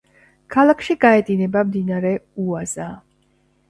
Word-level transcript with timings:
ქალაქში 0.55 0.95
გაედინება 1.05 1.65
მდინარე 1.69 2.17
უაზა. 2.49 2.93